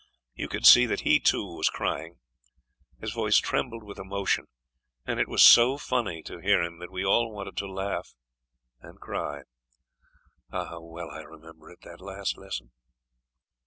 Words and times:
You 0.33 0.47
could 0.47 0.65
see 0.65 0.87
that 0.87 1.01
he, 1.01 1.19
too, 1.19 1.45
was 1.55 1.69
crying; 1.69 2.17
his 2.99 3.11
voice 3.13 3.37
trembled 3.37 3.83
with 3.83 3.99
emotion, 3.99 4.47
and 5.05 5.19
it 5.19 5.27
was 5.27 5.43
so 5.43 5.77
funny 5.77 6.23
to 6.23 6.39
hear 6.41 6.63
him 6.63 6.79
that 6.79 6.89
we 6.89 7.05
all 7.05 7.31
wanted 7.31 7.55
to 7.57 7.71
laugh 7.71 8.15
and 8.81 8.99
cry. 8.99 9.43
Ah, 10.51 10.65
how 10.69 10.81
well 10.81 11.11
I 11.11 11.21
remember 11.21 11.69
it, 11.69 11.81
that 11.83 12.01
last 12.01 12.35
lesson! 12.35 12.71